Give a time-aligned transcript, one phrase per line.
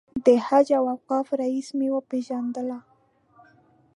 [0.25, 2.69] د حج او اوقافو رییس مې پېژندل.